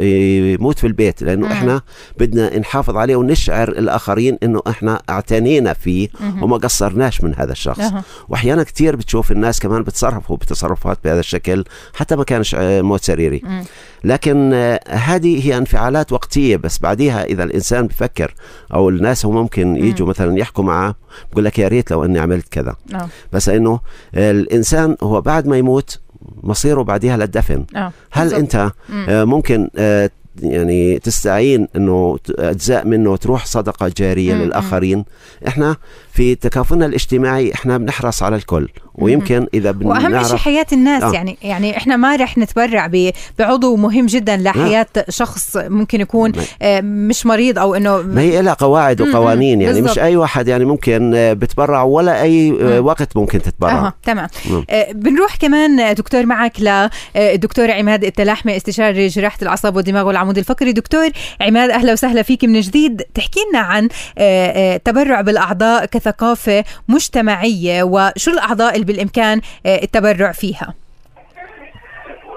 [0.00, 1.52] يموت في البيت لأنه مم.
[1.52, 1.80] إحنا
[2.18, 6.42] بدنا نحافظ عليه ونشعر الآخرين إنه إحنا أعتنينا فيه مهم.
[6.42, 8.04] وما قصرناش من هذا الشخص أها.
[8.28, 13.42] واحيانا كثير بتشوف الناس كمان بتصرفوا بتصرفات بهذا الشكل حتى ما كانش آه، موت سريري
[13.44, 13.64] مم.
[14.04, 18.34] لكن آه، هذه هي انفعالات وقتية بس بعديها إذا الإنسان بفكر
[18.74, 20.94] أو الناس هو ممكن يجوا مثلا يحكوا معه
[21.32, 23.08] بقول لك يا ريت لو أني عملت كذا آه.
[23.32, 23.80] بس إنه
[24.14, 26.00] آه، الإنسان هو بعد ما يموت
[26.42, 27.64] مصيره بعديها للدفن.
[27.76, 27.92] آه.
[28.10, 28.40] هل بالضبط.
[28.40, 28.70] أنت
[29.08, 30.10] آه، ممكن آه،
[30.42, 35.04] يعني تستعين إنه أجزاء منه تروح صدقة جارية مم، للآخرين؟
[35.48, 35.76] إحنا
[36.18, 41.12] في تكافلنا الاجتماعي إحنا بنحرص على الكل ويمكن إذا وأهم شيء بنعرف حياة الناس آه.
[41.12, 42.90] يعني يعني إحنا ما رح نتبرع
[43.38, 48.54] بعضو مهم جدا لحياة شخص ممكن يكون آه، مش مريض أو إنه ما هي لها
[48.54, 49.90] قواعد وقوانين يعني بالضبط.
[49.90, 52.86] مش أي واحد يعني ممكن آه، بتبرع ولا أي آه، مم.
[52.86, 54.28] وقت ممكن تتبرع أها تمام.
[54.70, 60.72] آه، بنروح كمان آه، دكتور معك للدكتور عماد التلاحمي استشاري جراحة الأعصاب والدماغ والعمود الفقري
[60.72, 61.08] دكتور
[61.40, 67.82] عماد أهلا وسهلا فيك من جديد تحكي لنا عن آه، آه، تبرع بالأعضاء كثقافه مجتمعية
[67.82, 70.74] وشو الأعضاء اللي بالإمكان آه، التبرع فيها؟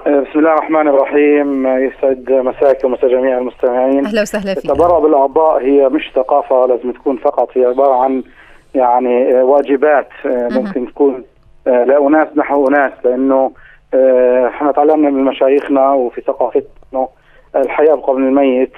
[0.06, 1.66] بسم الله الرحمن الرحيم.
[1.66, 4.06] يسعد مساك ومسا جميع المستمعين.
[4.06, 4.64] أهلا وسهلا فيك.
[4.64, 8.22] التبرع بالأعضاء هي مش ثقافة لازم تكون فقط هي عبارة عن
[8.74, 11.24] يعني آه، واجبات آه، ممكن تكون
[11.66, 13.52] آه، لاناس نحو أناس لأنه
[13.94, 17.08] آه، إحنا تعلمنا من مشايخنا وفي ثقافتنا
[17.56, 18.72] الحياة قبل الميت.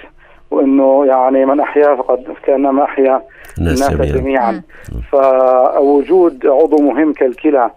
[0.55, 3.23] وإنه يعني من أحيا فقد كانما أحيا
[3.59, 4.13] الناس جميعا.
[4.17, 4.63] جميعا.
[5.13, 7.71] فوجود عضو مهم كالكلى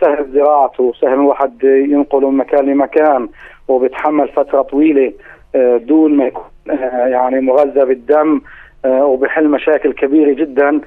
[0.00, 3.28] سهل زراعته سهل الواحد ينقله من مكان لمكان
[3.68, 5.12] وبيتحمل فترة طويلة
[5.54, 8.40] آه، دون ما يكون آه، يعني مغذى بالدم
[8.84, 10.80] آه، وبحل مشاكل كبيرة جدا.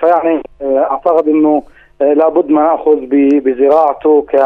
[0.00, 1.62] فيعني أعتقد أنه
[2.02, 4.36] آه، لابد ما نأخذ ب- بزراعته ك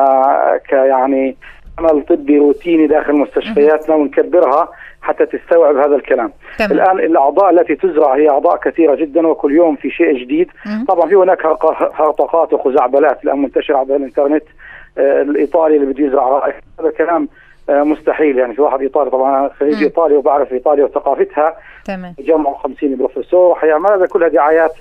[0.68, 1.36] ك يعني
[1.78, 4.68] عمل طبي روتيني داخل مستشفياتنا ونكبرها.
[5.02, 6.32] حتى تستوعب هذا الكلام.
[6.58, 6.72] تمام.
[6.72, 10.48] الآن الأعضاء التي تزرع هي أعضاء كثيرة جدا وكل يوم في شيء جديد.
[10.66, 10.84] مم.
[10.88, 11.46] طبعا في هناك
[11.94, 14.44] هرطقات وخزعبلات الآن منتشرة عبر الإنترنت.
[14.98, 17.28] آه، الإيطالي اللي بده يزرع رائحه هذا كلام
[17.70, 19.10] آه، مستحيل يعني في واحد إيطالي.
[19.10, 19.82] طبعا خريج مم.
[19.82, 21.56] إيطاليا وبعرف إيطاليا وثقافتها.
[21.84, 22.14] تمام.
[22.18, 23.50] جمعوا 50 بروفيسور.
[23.50, 24.72] وحيعمل هذا كلها دعايات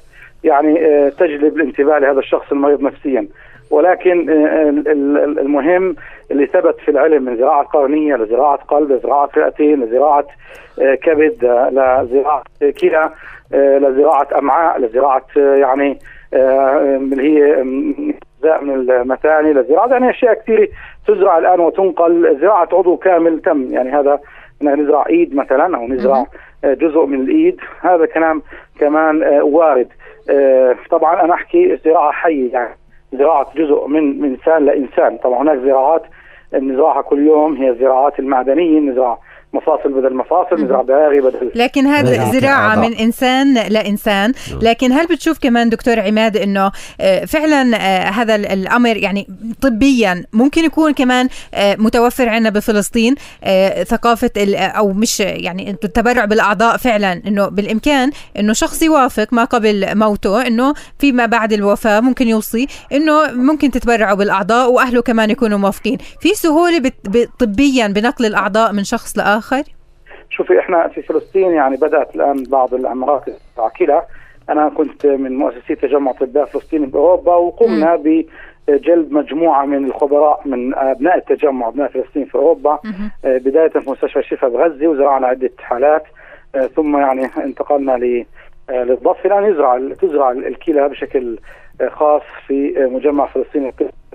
[0.43, 3.27] يعني آه، تجلب الانتباه لهذا الشخص المريض نفسيا.
[3.69, 5.95] ولكن آه، ال- المهم
[6.32, 10.25] اللي ثبت في العلم من زراعة قرنية لزراعة قلب لزراعه رئتين لزراعة
[10.82, 11.69] آه، كبد آه،
[12.03, 12.43] لزراعة
[12.82, 13.10] كلى
[13.53, 15.99] آه، لزراعة أمعاء لزراعة آه، يعني
[16.34, 17.63] آه، اللي هي
[18.62, 20.67] من المثاني لزراعة يعني أشياء كثيرة
[21.08, 22.38] تزرع الآن وتنقل.
[22.41, 24.19] زراعة عضو كامل تم يعني هذا
[24.62, 26.25] نزرع إيد مثلا أو نزرع
[26.63, 27.60] آه، جزء من الإيد.
[27.82, 28.41] هذا كلام
[28.79, 29.88] كمان آه، وارد.
[30.29, 32.75] آه، طبعا أنا أحكي زراعة حية يعني.
[33.13, 35.17] زراعة جزء من من إنسان لإنسان.
[35.17, 36.03] طبعا هناك زراعات
[36.53, 39.17] نزرعها كل يوم هي الزراعات المعدنية نزرع
[39.53, 42.31] مفاصل بدل مفاصل نزرع داغي بدل لكن هذا نعم.
[42.33, 42.89] زراعة أعضاء.
[42.89, 48.45] من إنسان لإنسان لكن هل بتشوف كمان دكتور عماد أنه آه، فعلا آه، هذا ال-
[48.45, 49.27] الأمر يعني
[49.62, 53.15] طبيا ممكن يكون كمان آه، متوفر عندنا بفلسطين
[53.83, 59.97] ثقافة ال- أو مش يعني التبرع بالأعضاء فعلا أنه بالإمكان أنه شخص يوافق ما قبل
[59.97, 65.97] موته أنه فيما بعد الوفاة ممكن يوصي أنه ممكن تتبرعوا بالأعضاء وأهله كمان يكونوا موافقين
[66.21, 69.63] في سهولة بت- ب- طبيا بنقل الأعضاء من شخص لآخر
[70.30, 74.04] شوفي إحنا في فلسطين يعني بدأت الآن بعض المراكز العاقله
[74.49, 77.95] أنا كنت من مؤسسي تجمع أطباء فلسطيني بأوروبا وقمنا
[78.67, 82.80] بجلب مجموعة من الخبراء من أبناء التجمع أبناء فلسطين في أوروبا.
[83.25, 86.04] آه، بداية في مستشفى الشفاء بغزة وزرعنا عدة حالات.
[86.75, 88.25] ثم يعني انتقلنا ل
[88.69, 91.39] للضف الآن يزرع تزرع الكلى بشكل
[91.88, 93.71] خاص في مجمع فلسطين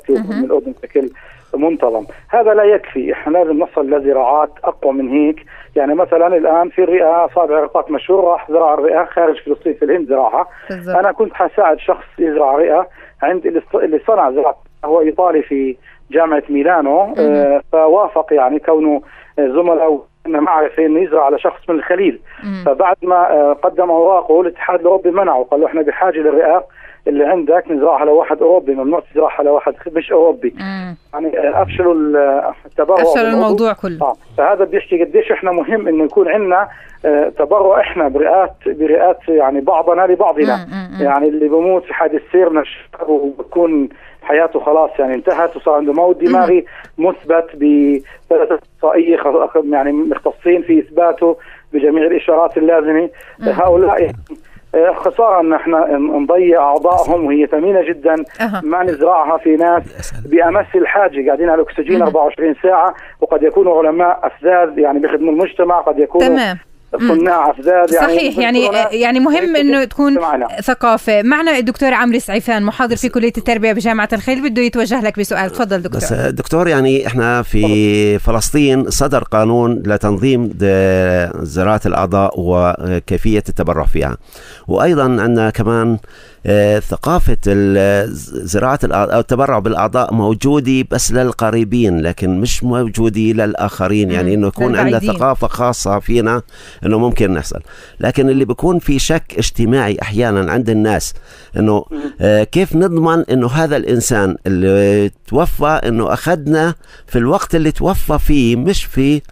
[0.09, 1.11] من الأردن بشكل
[1.57, 2.07] منتظم.
[2.31, 3.13] هذا لا يكفي.
[3.13, 5.47] إحنا لازم نصل لزراعات أقوى من هيك.
[5.77, 10.09] يعني مثلا الآن في الرئه صابع رقاق مشهور راح زرع الرئة خارج فلسطين في الهند
[10.09, 12.89] زراعها أنا كنت حساعد شخص يزرع رئة
[13.23, 14.57] عند اللي صنع زراعة.
[14.85, 15.77] هو إيطالي في
[16.11, 17.15] جامعة ميلانو.
[17.19, 19.03] آه فوافق يعني كونه
[19.39, 22.21] زملاء معرفه إنه يزرع على شخص من الخليل.
[22.45, 22.63] مم.
[22.67, 26.65] فبعد ما آه قدم اوراقه الاتحاد الأوروبي منعه قال له إحنا بحاجة للرئة.
[27.09, 30.55] اللي عندك نزرعها لواحد أوروبي ممنوع تزرعها لواحد مش أوروبي.
[30.59, 30.97] مم.
[31.15, 31.95] يعني أفشلوا
[32.67, 34.03] التبرع أفشلوا الموضوع كله.
[34.03, 34.17] آه.
[34.39, 36.69] فهذا بيحكي قديش إحنا مهم انه يكون عندنا
[37.05, 40.57] آه تبرع إحنا برئات برئات يعني بعضنا لبعضنا.
[40.57, 41.05] مم.
[41.05, 42.65] يعني اللي بموت في حادث سير
[43.09, 43.89] وبكون
[44.23, 46.65] حياته خلاص يعني انتهت وصار عنده موت دماغي
[46.99, 49.19] مثبت بثلاثة أخصائية
[49.71, 51.37] يعني مختصين في إثباته
[51.73, 53.11] بجميع الإشارات اللازمة.
[53.41, 54.17] هؤلاء يعني
[54.97, 58.15] خسارة أن إحنا نضيع أعضائهم وهي ثمينة جدا.
[58.41, 58.61] أه.
[58.65, 64.79] ما نزرعها في ناس بأمس الحاجة قاعدين على الأكسجين 24 ساعة وقد يكونوا علماء أفذاذ
[64.79, 66.59] يعني بيخدموا المجتمع قد يكونوا تمام.
[66.99, 70.49] صناع افذاذ يعني صحيح يعني يعني مهم إنه تكون معنا.
[70.61, 71.23] ثقافة.
[71.23, 75.51] معنا الدكتور عمرو سعيفان محاضر في كلية التربية بجامعة الخيل بده يتوجه لك بسؤال.
[75.51, 76.01] تفضل دكتور.
[76.01, 80.51] بس دكتور يعني إحنا في فلسطين صدر قانون لتنظيم
[81.43, 84.17] زراعة الأعضاء وكيفية التبرع فيها.
[84.69, 85.99] وأيضا عندنا كمان
[86.81, 87.37] ثقافة
[88.45, 94.11] زراعة أو التبرع بالأعضاء موجودة بس للقريبين لكن مش موجودة للآخرين.
[94.11, 96.43] يعني إنه يكون عندنا ثقافة خاصة فينا
[96.87, 97.61] إنه ممكن نحصل.
[98.01, 101.15] لكن اللي بيكون في شك اجتماعي أحيانا عند الناس
[101.57, 101.85] إنه
[102.45, 106.75] كيف نضمن إنه هذا الإنسان اللي توفى إنه أخذنا
[107.07, 109.23] في الوقت اللي توفى فيه مش في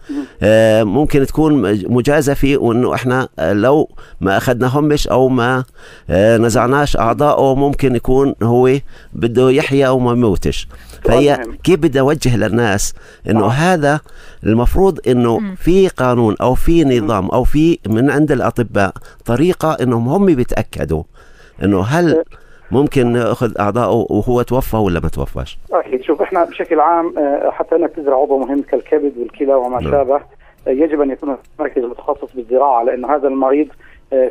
[0.83, 1.53] ممكن تكون
[1.87, 3.89] مجازفة وإنه إحنا لو
[4.21, 5.63] ما أخذناهمش أو ما
[6.09, 8.77] نزعناش اعضائه ممكن يكون هو
[9.13, 10.67] بده يحيا أو ما يموتش
[11.05, 12.93] فهي كيف بدي أوجه للناس
[13.29, 13.49] إنه آه.
[13.49, 13.99] هذا
[14.43, 15.55] المفروض إنه.
[15.55, 18.93] في قانون أو في نظام أو في من عند الأطباء
[19.25, 21.03] طريقة إنهم هم بيتأكدوا
[21.63, 22.23] إنه هل
[22.71, 27.13] ممكن ناخذ اعضائه وهو توفى ولا ما توفاش؟ أكيد شوف إحنا بشكل عام
[27.51, 30.21] حتى أنك تزرع عضو مهم كالكبد والكلى وما شابه
[30.67, 33.67] يجب أن يكون مركز متخصص بالزراعة لأنه هذا المريض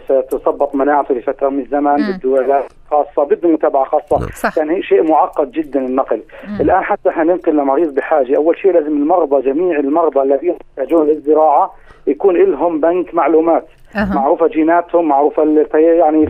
[0.05, 4.59] ستثبط مناعته لفترة من الزمن بده علاج خاصة بده متابعه خاصة صح.
[4.59, 6.61] يعني شيء معقد جدا النقل مم.
[6.61, 11.75] الآن حتى حننقل لمريض بحاجة أول شيء لازم المرضى جميع المرضى الذين يحتاجون للزراعة
[12.07, 13.67] يكون لهم بنك معلومات
[13.97, 14.15] أه.
[14.15, 15.43] معروفة جيناتهم معروفة
[15.75, 16.29] يعني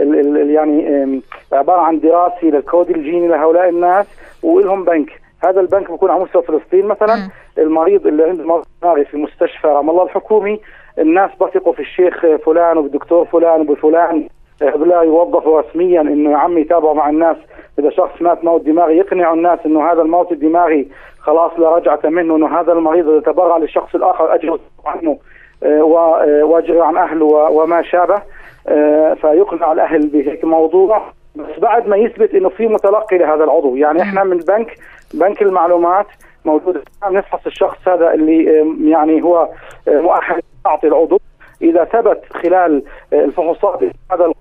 [0.00, 1.20] ال ال يعني
[1.52, 4.06] عبارة عن دراسه للكود الجيني لهؤلاء الناس
[4.42, 7.30] ولهم بنك هذا البنك بيكون على مستوى فلسطين مثلا مم.
[7.58, 10.60] المريض اللي عنده مرض في مستشفى رام الله الحكومي
[10.98, 14.28] الناس بثقوا في الشيخ فلان وبالدكتور فلان وبفلان
[14.62, 17.36] هؤلاء يوظفوا رسميا إنه يا عمي يتابعوا مع الناس.
[17.78, 22.36] إذا شخص مات موت دماغي يقنعوا الناس إنه هذا الموت الدماغي خلاص لا رجعة منه
[22.36, 25.18] إنه هذا المريض إذا تبرع للشخص الآخر أجره عنه
[26.42, 28.22] وأجره عن أهله وما شابه
[29.14, 31.02] فيقنع الأهل بهيك موضوع
[31.36, 33.76] بس بعد ما يثبت إنه في متلقي لهذا العضو.
[33.76, 34.74] يعني إحنا من البنك
[35.14, 36.06] بنك المعلومات
[36.44, 36.82] موجود.
[37.10, 38.44] نفحص الشخص هذا اللي
[38.90, 39.48] يعني هو
[39.88, 41.20] مؤهل يعطي العضو
[41.62, 44.36] إذا ثبت خلال الفحوصات هذا العضو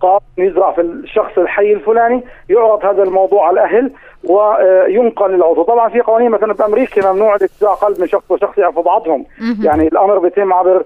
[0.00, 3.92] قام يزرع في الشخص الحي الفلاني يعرض هذا الموضوع على الأهل
[4.24, 9.26] وينقل العضو طبعا في قوانين مثلا بامريكا ممنوع الاجزاء قلب من شخص وشخص يعرفوا بعضهم
[9.62, 10.84] يعني الأمر بيتم عبر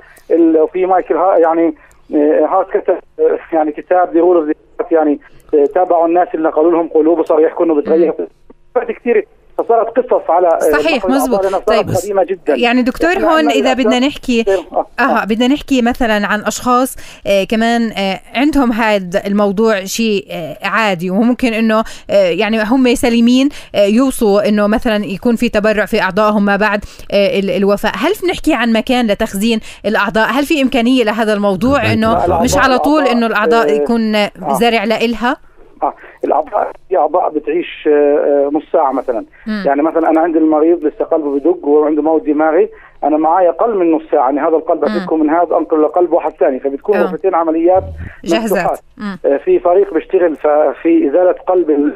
[0.73, 1.75] في مايكل ها يعني
[2.49, 2.99] هارت كتب
[3.53, 4.55] يعني كتاب ذا
[4.91, 5.21] يعني
[5.75, 8.15] تابعوا الناس اللي نقلوا لهم قلوب وصاروا يحكوا إنه بتغير
[8.89, 9.27] كثير
[9.63, 12.55] فصارت قصص على صحيح مزبوط طيب قديمة جدا.
[12.55, 16.97] يعني دكتور هون إذا بدنا نحكي آه, آه بدنا نحكي مثلا عن أشخاص
[17.27, 23.49] آه كمان آه عندهم هذا الموضوع شيء آه عادي وممكن إنه آه يعني هم سليمين
[23.75, 28.55] آه يوصوا إنه مثلا يكون في تبرع في أعضائهم ما بعد آه الوفاه هل بنحكي
[28.55, 33.75] عن مكان لتخزين الأعضاء؟ هل في إمكانية لهذا الموضوع إنه مش على طول إنه الأعضاء
[33.77, 34.29] يكون
[34.61, 35.50] زرع لإلها؟
[35.83, 39.25] آه الأعضاء في أعضاء بتعيش آه نص ساعة مثلا.
[39.47, 39.63] مم.
[39.67, 42.69] يعني مثلا أنا عندي المريض لسه قلبه بدق وعنده موت دماغي
[43.05, 46.33] أنا معي أقل من نص ساعة يعني هذا القلب افكه من هذا أنقل لقلب واحد
[46.33, 46.61] ثاني.
[46.61, 47.03] فبتكون آه.
[47.03, 47.83] غرفتين عمليات
[48.25, 48.81] جاهزات
[49.25, 50.37] آه في فريق بيشتغل
[50.83, 51.95] في إزالة قلب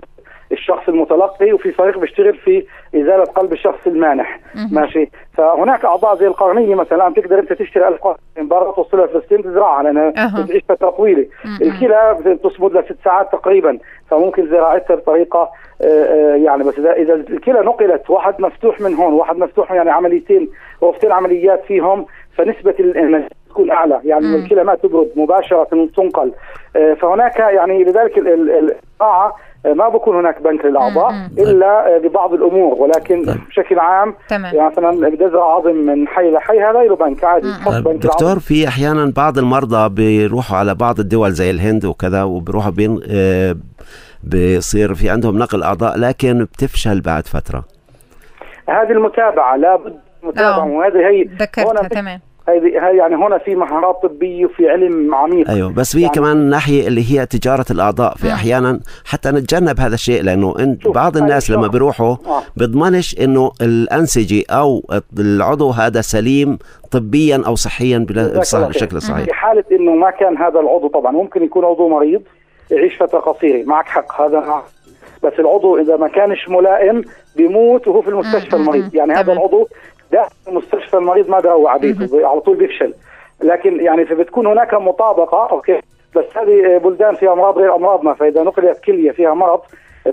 [0.54, 2.64] الشخص المتلقي وفي فريق بيشتغل في
[2.94, 4.40] إزالة قلب الشخص المانح.
[4.72, 9.42] ماشي فهناك أعضاء زي القرنية مثلا تقدر أنت تشتري 1000 قرن من برا توصلها فلسطين
[9.42, 10.10] تزرعها لانها.
[10.44, 11.26] بتعيش فترة طويلة.
[11.62, 13.78] الكلى بتصمد لها ست ساعات تقريبا
[14.10, 15.50] فممكن زراعتها بطريقه
[15.82, 19.90] آه، آه، يعني بس اذا إذا الكلى نقلت واحد مفتوح من هون واحد مفتوح يعني
[19.90, 20.48] عمليتين
[20.82, 22.74] غرفتين عمليات فيهم فنسبة
[23.50, 24.26] تكون أعلى يعني.
[24.36, 25.64] الكلى ما تبرد مباشرة
[25.96, 26.32] تنقل
[26.76, 31.12] آه، فهناك يعني لذلك ال- ال- القاعه ما بكون هناك بنك للأعضاء.
[31.38, 33.36] إلا آه، ببعض الأمور ولكن طيب.
[33.48, 37.52] بشكل عام تمام يعني مثلا بدي ازرع عظم من حي لحي هذا له بنك عادي
[37.66, 37.98] طيب بنك العظم.
[37.98, 43.56] دكتور في أحيانا بعض المرضى بيروحوا على بعض الدول زي الهند وكذا وبيروحوا بين آه،
[44.24, 47.64] بيصير في عندهم نقل أعضاء لكن بتفشل بعد فترة
[48.68, 50.64] هذه المتابعة لابد متابعة آه.
[50.64, 55.72] وهذه هي ذكرتها تمام هذه هي يعني هنا في مهارات طبية وفي علم عميق أيوه
[55.72, 58.32] بس في يعني- كمان ناحية اللي هي تجارة الأعضاء في مم.
[58.32, 61.66] أحيانا حتى نتجنب هذا الشيء لأنه انت بعض الناس لما.
[61.66, 62.42] بيروحوا آه.
[62.56, 64.82] بيضمنش إنه الأنسجة أو
[65.18, 66.58] العضو هذا سليم
[66.90, 67.98] طبيا أو صحيا.
[67.98, 72.22] بشكل صحيح في حالة إنه ما كان هذا العضو طبعا ممكن يكون عضو مريض
[72.70, 74.62] يعيش فترة قصيرة معك حق هذا.
[75.22, 77.02] بس العضو إذا ما كانش ملائم
[77.36, 78.56] بيموت وهو في المستشفى.
[78.56, 79.32] المريض يعني هذا.
[79.32, 79.68] العضو
[80.22, 82.94] في المستشفى المريض ما بيروح على بيته على طول بيفشل.
[83.42, 85.80] لكن يعني فبتكون هناك مطابقة okay.
[86.16, 89.60] بس هذه بلدان فيها أمراض غير أمراضنا فإذا نقلت كلية فيها مرض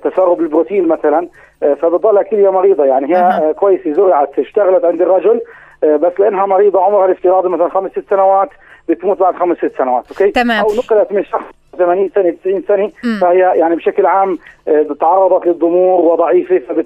[0.04, 1.28] تسرب البروتين مثلا
[1.62, 2.86] فبتضلها كلية مريضة.
[2.86, 5.42] يعني هي كويسة زرعت اشتغلت عند الرجل
[5.84, 8.50] بس لأنها مريضة عمرها الافتراضي مثلا خمس ست سنوات
[8.90, 10.32] بتموت بعد خمس ست سنوات okay.
[10.32, 10.64] تمام.
[10.66, 11.44] أو نقلت من شخص
[11.78, 13.20] 80 سنة 90 سنة مم.
[13.22, 14.38] فهي يعني بشكل عام
[14.68, 16.86] آه، تعرضت للضمور وضعيفة فبت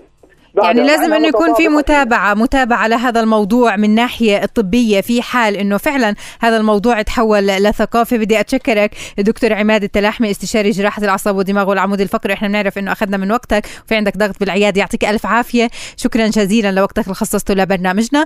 [0.63, 1.67] يعني لازم إنه يكون في.
[1.67, 8.17] متابعة متابعة لهذا الموضوع من ناحية الطبية في حال إنه فعلا هذا الموضوع تحول لثقافة.
[8.17, 12.33] بدي أتشكرك دكتور عماد التلاحمي استشاري جراحة الأعصاب والدماغ والعمود الفقري.
[12.33, 15.69] إحنا بنعرف إنه أخذنا من وقتك وفي عندك ضغط بالعيادة يعطيك ألف عافية.
[15.97, 18.25] شكرا جزيلا لوقتك اللي خصصته لبرنامجنا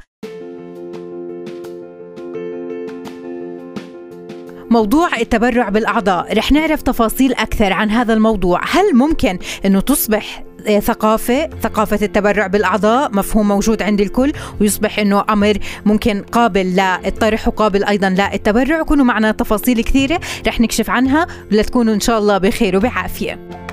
[4.72, 8.62] موضوع التبرع بالأعضاء رح نعرف تفاصيل أكثر عن هذا الموضوع.
[8.72, 10.44] هل ممكن أنه تصبح
[10.80, 17.84] ثقافة ثقافة التبرع بالأعضاء مفهوم موجود عند الكل ويصبح أنه أمر ممكن قابل للطرح وقابل
[17.84, 18.84] أيضا للتبرع.
[18.84, 23.69] كونوا معنا تفاصيل كثيرة رح نكشف عنها لتكونوا إن شاء الله بخير وبعافية.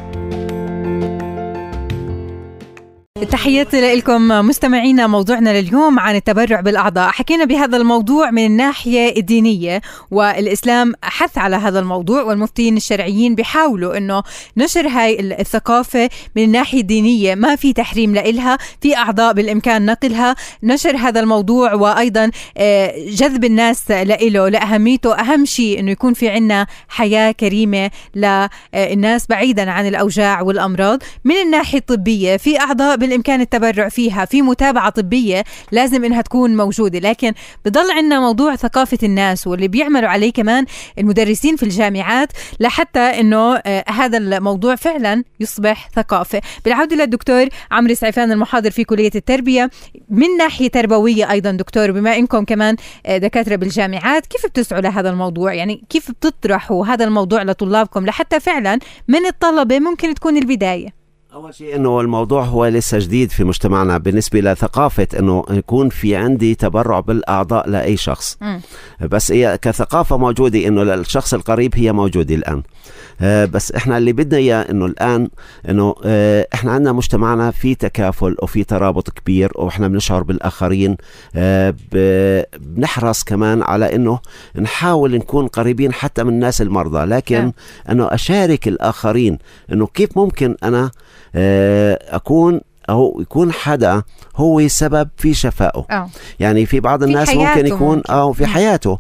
[3.30, 7.10] تحياتي لكم مستمعينا موضوعنا لليوم عن التبرع بالأعضاء.
[7.10, 14.22] حكينا بهذا الموضوع من الناحية الدينية والإسلام حث على هذا الموضوع والمفتين الشرعيين بيحاولوا أنه
[14.56, 20.36] نشر هاي الثقافة من الناحية الدينية ما في تحريم لإلها في أعضاء بالإمكان نقلها.
[20.62, 25.14] نشر هذا الموضوع وأيضا آه، جذب الناس لإله لأهميته.
[25.14, 31.02] أهم شيء أنه يكون في عنا حياة كريمة للناس بعيدا عن الأوجاع والأمراض.
[31.24, 36.98] من الناحية الطبية في أعضاء بالإمكان التبرع فيها في متابعة طبية لازم إنها تكون موجودة.
[36.98, 37.32] لكن
[37.64, 40.66] بضل عندنا موضوع ثقافة الناس واللي بيعملوا عليه كمان
[40.98, 46.40] المدرسين في الجامعات لحتى إنه آه، هذا الموضوع فعلا يصبح ثقافة.
[46.64, 49.70] بالعودة للدكتور عمرو سعيفان المحاضر في كلية التربية
[50.10, 52.76] من ناحية تربوية أيضا دكتور بما إنكم كمان
[53.06, 58.78] آه، دكاترة بالجامعات كيف بتسعوا لهذا الموضوع؟ يعني كيف بتطرحوا هذا الموضوع لطلابكم لحتى فعلا
[59.08, 60.95] من الطلبة ممكن تكون البداية؟
[61.36, 66.54] أول شيء إنه الموضوع هو لسه جديد في مجتمعنا بالنسبة لثقافة إنه يكون في عندي
[66.54, 68.60] تبرع بالأعضاء لأي شخص مم.
[69.00, 72.62] بس هي كثقافة موجودة إنه للشخص القريب هي موجودة الآن
[73.20, 75.28] آه، بس إحنا اللي بدنا إياه إنه الآن
[75.68, 80.96] إنه آه، إحنا عندنا مجتمعنا في تكافل وفي ترابط كبير وإحنا بنشعر بالآخرين
[81.34, 81.74] آه،
[82.60, 84.18] بنحرص كمان على إنه
[84.56, 87.52] نحاول نكون قريبين حتى من الناس المرضى لكن نعم.
[87.90, 89.38] إنه أشارك الآخرين
[89.72, 90.90] إنه كيف ممكن أنا
[91.36, 94.02] آه، أكون أو يكون حدا
[94.36, 96.08] هو سبب في شفائه آه
[96.40, 98.12] يعني في بعض في الناس حياته ممكن يكون ممكن.
[98.12, 98.46] أو في.
[98.46, 98.98] حياته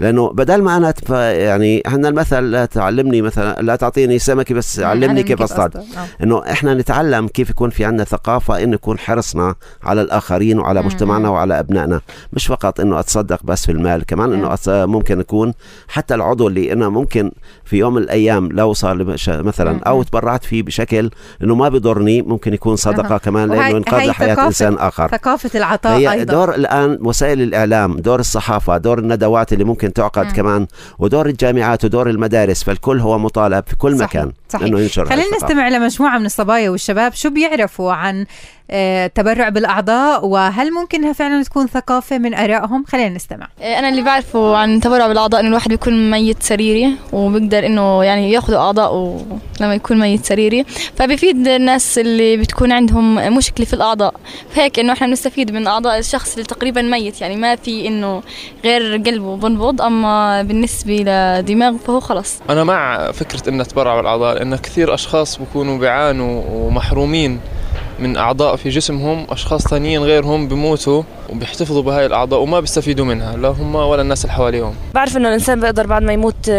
[0.00, 0.94] لأنه بدل ما أنا.
[1.32, 5.96] يعني إحنا المثل لا تعلمني مثلا لا تعطيني سمكة بس علمني كيف أصطاد أصطاد.
[5.98, 6.24] آه.
[6.24, 10.86] إنه إحنا نتعلم كيف يكون في عندنا ثقافة إنه يكون حرصنا على الآخرين وعلى مم.
[10.86, 12.00] مجتمعنا وعلى أبنائنا
[12.32, 14.58] مش فقط إنه أتصدق بس في المال كمان إنه.
[14.68, 15.52] ممكن يكون
[15.88, 17.30] حتى العضو اللي أنا ممكن
[17.64, 19.80] في يوم من الأيام لو صار مثلا.
[19.86, 21.10] أو تبرعت فيه بشكل
[21.42, 23.27] إنه ما بضرني ممكن يكون صدقة.
[23.28, 27.96] كمان لأنه هي لحياة ثقافة- إنسان آخر ثقافة العطاء هي أيضا دور الآن وسائل الإعلام
[27.96, 30.32] دور الصحافة دور الندوات اللي ممكن تعقد مم.
[30.32, 30.66] كمان
[30.98, 34.08] ودور الجامعات ودور المدارس فالكل هو مطالب في كل صحيح.
[34.10, 34.66] مكان صحيح.
[34.66, 35.36] انه ينشر خلينا.
[35.36, 37.14] نستمع لمجموعة من الصبايا والشباب.
[37.14, 38.26] شو بيعرفوا عن
[38.70, 43.48] آه، التبرع بالأعضاء؟ وهل ممكنها فعلا تكون ثقافة من آرائهم؟ خلينا نستمع.
[43.62, 48.58] أنا اللي بعرفه عن التبرع بالأعضاء إنه الواحد بيكون ميت سريري وبيقدر إنه يعني يأخذوا
[48.58, 49.24] أعضاء
[49.60, 50.64] لما يكون ميت سريري.
[50.96, 54.14] فبيفيد الناس اللي بتكون عندهم مشكلة في الأعضاء.
[54.50, 57.20] فهيك إنه إحنا بنستفيد من أعضاء الشخص اللي تقريبا ميت.
[57.20, 58.22] يعني ما في إنه
[58.64, 64.56] غير قلبه بنبض أما بالنسبة لدماغه فهو خلص أنا مع فكرة إن أتبرع بالأعضاء لأن
[64.56, 67.40] كثير أشخاص بكونوا بيعانوا ومحرومين
[67.98, 71.02] من أعضاء في جسمهم أشخاص ثانيين غيرهم بموتوا.
[71.28, 74.74] وبيحتفظوا بهاي الأعضاء وما بيستفيدوا منها لا هم ولا الناس اللي حواليهم.
[74.94, 76.50] بعرف إنه الإنسان بيقدر بعد ما يموت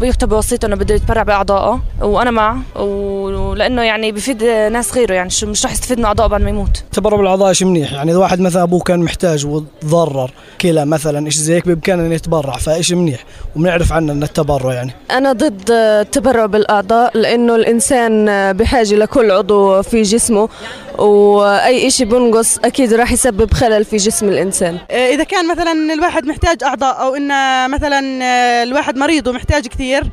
[0.00, 5.64] بيكتب بوصيته إنه بده يتبرع بأعضائه وأنا مع ولأنه يعني بفيد ناس غيره يعني مش
[5.64, 6.78] رح يستفيد من أعضائه بعد ما يموت.
[6.84, 10.30] التبرع بالأعضاء شيء منيح؟ يعني إذا واحد مثلا أبوه كان محتاج وتضرر
[10.60, 13.24] كلى مثلا شيء زي هيك بإمكانه إنه يتبرع فإشي منيح
[13.56, 14.92] وبنعرف عنه إن التبرع يعني.
[15.10, 20.48] أنا ضد التبرع بالأعضاء لأنه الإنسان بحاجة لكل عضو في جسمه
[20.98, 24.78] وأي إشي بنقص أكيد راح يسبب خلل في جسم الإنسان.
[24.90, 27.30] إذا كان مثلا الواحد محتاج أعضاء أو ان
[27.70, 28.00] مثلا
[28.62, 30.08] الواحد مريض ومحتاج كثير آه،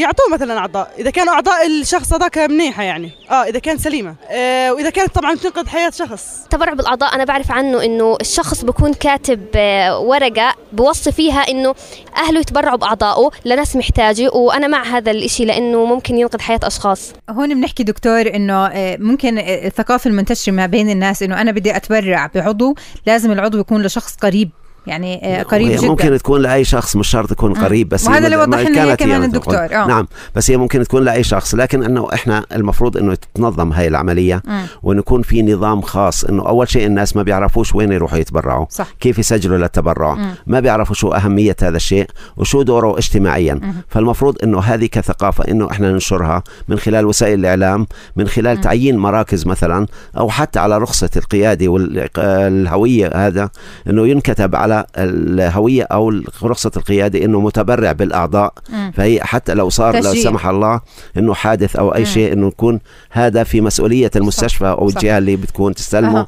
[0.00, 0.90] يعطوه مثلا أعضاء.
[0.98, 3.10] إذا كانوا أعضاء الشخص هذاك منيحة يعني.
[3.30, 4.14] آه إذا كانت سليمة.
[4.30, 6.42] آه وإذا كانت طبعا تنقذ حياة شخص.
[6.44, 7.14] التبرع بالأعضاء.
[7.14, 11.74] أنا بعرف عنه إنه الشخص بكون كاتب آه، ورقة بوصي فيها إنه
[12.16, 17.12] أهله يتبرعوا بأعضائه لناس محتاجة وأنا مع هذا الإشي لإنه ممكن ينقذ حياة أشخاص.
[17.30, 22.30] هون بنحكي دكتور إنه آه، ممكن الثقافة المنتشرة ما بين الناس إنه أنا بدي أتبرع
[22.34, 22.74] بعضو
[23.06, 24.50] لازم العضو يكون لشخص قريب.
[24.86, 28.36] يعني آه، قريب جدا ممكن تكون لأي شخص مش شرط يكون قريب بس وهذا اللي
[28.36, 29.86] وضح لنا كمان الدكتور آه.
[29.86, 34.42] نعم بس هي ممكن تكون لأي شخص لكن إنه إحنا المفروض إنه تتنظم هاي العملية
[34.82, 38.86] وانه يكون في نظام خاص إنه أول شيء الناس ما بيعرفوش وين يروحوا يتبرعوا صح.
[39.00, 40.34] كيف يسجلوا للتبرع مم.
[40.46, 42.06] ما بيعرفوا شو أهمية هذا الشيء
[42.36, 43.74] وشو دوره اجتماعيا مم.
[43.88, 48.62] فالمفروض إنه هذه كثقافة إنه إحنا ننشرها من خلال وسائل الإعلام من خلال مم.
[48.62, 49.86] تعيين مراكز مثلا
[50.18, 53.50] أو حتى على رخصة القياده والهويه هذا
[53.90, 58.92] إنه ينكتب على الهوية أو رخصة القيادة إنه متبرع بالأعضاء مم.
[58.96, 60.80] فهي حتى لو صار لا سمح الله
[61.16, 62.06] إنه حادث أو أي مم.
[62.06, 64.66] شيء إنه يكون هذا في مسؤولية المستشفى صح.
[64.66, 66.26] أو الجهة اللي بتكون تستلمه أه.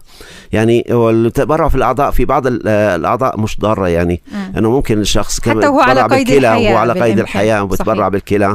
[0.52, 4.52] يعني والتبرع في الأعضاء في بعض الأعضاء مش ضارة يعني مم.
[4.58, 8.54] إنه ممكن الشخص حتى هو على قيد الحياة هو على قيد الحياة وبتبرع بالكلى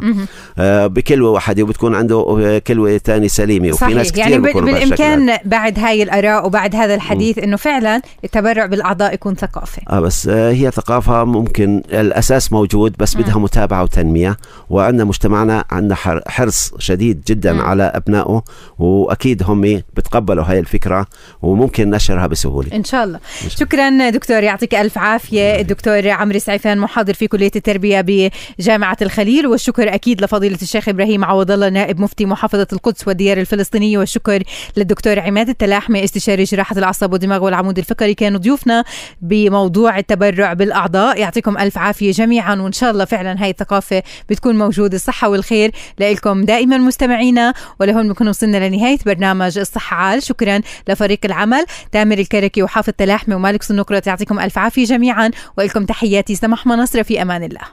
[0.57, 3.95] آه بكلوة واحدة وبتكون عنده كلوة ثانية سليمة وفي صحيح.
[3.95, 9.35] ناس كثير يعني بالإمكان بعد هاي الآراء وبعد هذا الحديث إنه فعلا التبرع بالأعضاء يكون
[9.35, 14.37] ثقافه آه بس آه هي ثقافة ممكن الأساس موجود بس بدها متابعة وتنمية.
[14.69, 15.95] وعندنا مجتمعنا عندنا
[16.27, 17.61] حرص شديد جدا م.
[17.61, 18.43] على أبنائه
[18.79, 21.07] وأكيد هم بتقبلوا هاي الفكرة
[21.41, 22.75] وممكن نشرها بسهولة.
[22.75, 23.19] إن شاء الله.
[23.47, 25.59] شكرا دكتور يعطيك ألف عافية.
[25.59, 28.29] الدكتور عمرو سعيفان محاضر في كلية التربية
[28.59, 33.97] بجامعة الخليل والشكر أكيد لفضيلة الشيخ إبراهيم عوض الله نائب مفتي محافظة القدس والديار الفلسطينية
[33.97, 34.43] والشكر
[34.77, 38.13] للدكتور عماد التلاحمي استشاري جراحة الأعصاب والدماغ والعمود الفقري.
[38.13, 38.83] كانوا ضيوفنا
[39.21, 41.19] بموضوع التبرع بالأعضاء.
[41.19, 44.95] يعطيكم ألف عافية جميعا وإن شاء الله فعلا هاي الثقافة بتكون موجودة.
[44.95, 47.53] الصحة والخير لكم دائما مستمعينا.
[47.79, 50.23] ولهون بنكون وصلنا لنهاية برنامج الصحة عال.
[50.23, 56.35] شكرا لفريق العمل تامر الكركي وحافظ تلاحمي ومالك سنقرة يعطيكم ألف عافية جميعا ولكم تحياتي
[56.35, 57.63] سمح منصرة في أمان الله.